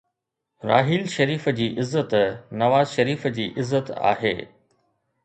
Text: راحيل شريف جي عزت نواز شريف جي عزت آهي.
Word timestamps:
راحيل 0.63 1.09
شريف 1.09 1.49
جي 1.49 1.75
عزت 1.79 2.15
نواز 2.51 2.91
شريف 2.91 3.27
جي 3.27 3.53
عزت 3.57 3.91
آهي. 3.91 4.47